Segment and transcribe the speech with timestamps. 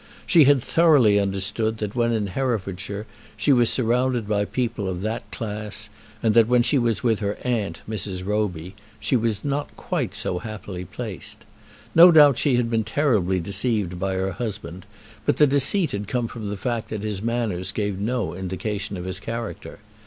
[0.25, 3.05] She had thoroughly understood that when in Herefordshire
[3.37, 5.91] she was surrounded by people of that class,
[6.23, 8.25] and that when she was with her aunt, Mrs.
[8.25, 11.45] Roby, she was not quite so happily placed.
[11.93, 14.87] No doubt she had been terribly deceived by her husband,
[15.23, 19.05] but the deceit had come from the fact that his manners gave no indication of
[19.05, 19.77] his character.